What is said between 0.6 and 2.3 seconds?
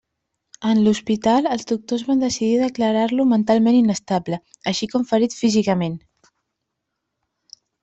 En l'hospital, els doctors van